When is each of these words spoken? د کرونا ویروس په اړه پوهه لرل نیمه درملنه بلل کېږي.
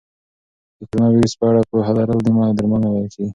د 0.77 0.79
کرونا 0.89 1.07
ویروس 1.11 1.33
په 1.39 1.45
اړه 1.49 1.61
پوهه 1.69 1.91
لرل 1.97 2.19
نیمه 2.27 2.43
درملنه 2.57 2.87
بلل 2.93 3.07
کېږي. 3.13 3.29